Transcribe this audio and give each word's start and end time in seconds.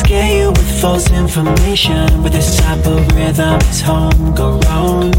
Scare 0.00 0.42
you 0.42 0.48
with 0.50 0.80
false 0.80 1.10
information, 1.10 2.06
but 2.22 2.32
this 2.32 2.56
type 2.56 2.84
of 2.86 3.00
rhythm 3.14 3.60
is 3.70 3.80
homegrown. 3.80 5.10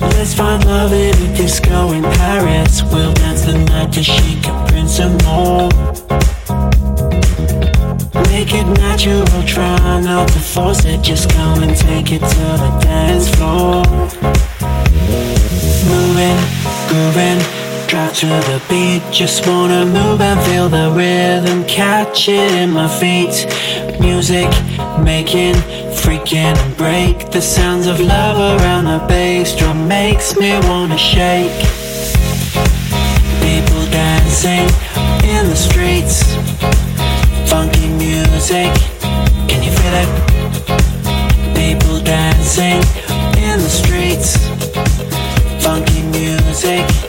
Let's 0.00 0.34
find 0.34 0.64
love 0.64 0.92
in 0.92 1.14
a 1.14 1.36
disco 1.36 1.92
in 1.92 2.02
Paris. 2.02 2.82
We'll 2.92 3.12
dance 3.14 3.42
the 3.42 3.58
night 3.70 3.92
to 3.94 4.02
chic 4.02 4.46
and 4.46 4.68
Prince 4.68 4.98
and 5.00 5.14
more. 5.24 5.68
Make 8.30 8.52
it 8.60 8.66
natural, 8.84 9.24
try 9.46 10.00
not 10.00 10.28
to 10.28 10.38
force 10.38 10.84
it. 10.84 11.02
Just 11.02 11.30
come 11.30 11.62
and 11.62 11.76
take 11.76 12.12
it 12.12 12.20
to 12.34 12.46
the 12.62 12.70
dance 12.82 13.28
floor. 13.36 13.82
Moving, 15.90 16.38
grooving, 16.88 17.63
drop 17.94 18.12
to 18.12 18.26
the 18.26 18.60
beat. 18.68 19.02
Just 19.12 19.46
wanna 19.46 19.86
move 19.86 20.20
and 20.20 20.40
feel 20.46 20.68
the 20.68 20.90
rhythm, 20.90 21.64
catch 21.64 22.28
it 22.28 22.50
in 22.62 22.72
my 22.72 22.88
feet. 22.88 23.46
Music 24.00 24.50
making, 24.98 25.54
freaking 26.02 26.56
break. 26.76 27.30
The 27.30 27.40
sounds 27.40 27.86
of 27.86 28.00
love 28.00 28.38
around 28.60 28.86
the 28.86 28.98
bass 29.06 29.54
drum 29.54 29.86
makes 29.86 30.36
me 30.36 30.58
wanna 30.68 30.98
shake. 30.98 31.60
People 33.46 33.84
dancing 33.92 34.66
in 35.32 35.42
the 35.52 35.56
streets 35.68 36.16
funky 37.46 37.86
music. 38.06 38.72
Can 39.46 39.60
you 39.66 39.72
feel 39.78 39.94
it? 40.02 40.10
People 41.54 42.00
dancing 42.00 42.82
in 43.48 43.56
the 43.66 43.72
streets. 43.80 44.36
Funky 45.62 46.02
music. 46.18 47.03